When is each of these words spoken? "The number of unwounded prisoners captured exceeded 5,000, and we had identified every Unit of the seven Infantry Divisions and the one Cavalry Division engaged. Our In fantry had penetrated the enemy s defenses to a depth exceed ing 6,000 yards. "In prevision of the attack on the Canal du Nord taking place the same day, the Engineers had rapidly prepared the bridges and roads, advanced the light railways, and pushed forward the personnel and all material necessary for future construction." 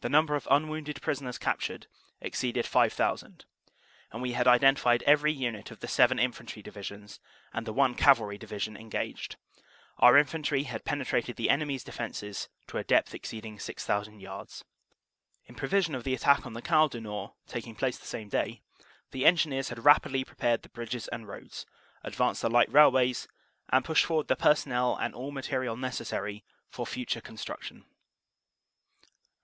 "The 0.00 0.08
number 0.08 0.34
of 0.34 0.48
unwounded 0.50 1.02
prisoners 1.02 1.36
captured 1.36 1.86
exceeded 2.22 2.64
5,000, 2.64 3.44
and 4.10 4.22
we 4.22 4.32
had 4.32 4.48
identified 4.48 5.02
every 5.02 5.30
Unit 5.30 5.70
of 5.70 5.80
the 5.80 5.88
seven 5.88 6.18
Infantry 6.18 6.62
Divisions 6.62 7.20
and 7.52 7.66
the 7.66 7.72
one 7.74 7.94
Cavalry 7.94 8.38
Division 8.38 8.78
engaged. 8.78 9.36
Our 9.98 10.16
In 10.16 10.24
fantry 10.24 10.62
had 10.64 10.86
penetrated 10.86 11.36
the 11.36 11.50
enemy 11.50 11.74
s 11.74 11.84
defenses 11.84 12.48
to 12.68 12.78
a 12.78 12.82
depth 12.82 13.12
exceed 13.14 13.44
ing 13.44 13.58
6,000 13.58 14.20
yards. 14.20 14.64
"In 15.44 15.54
prevision 15.54 15.94
of 15.94 16.04
the 16.04 16.14
attack 16.14 16.46
on 16.46 16.54
the 16.54 16.62
Canal 16.62 16.88
du 16.88 17.02
Nord 17.02 17.32
taking 17.46 17.74
place 17.74 17.98
the 17.98 18.06
same 18.06 18.30
day, 18.30 18.62
the 19.10 19.26
Engineers 19.26 19.68
had 19.68 19.84
rapidly 19.84 20.24
prepared 20.24 20.62
the 20.62 20.70
bridges 20.70 21.08
and 21.08 21.28
roads, 21.28 21.66
advanced 22.02 22.40
the 22.40 22.48
light 22.48 22.72
railways, 22.72 23.28
and 23.68 23.84
pushed 23.84 24.06
forward 24.06 24.28
the 24.28 24.34
personnel 24.34 24.96
and 24.96 25.14
all 25.14 25.30
material 25.30 25.76
necessary 25.76 26.42
for 26.70 26.86
future 26.86 27.20
construction." 27.20 27.84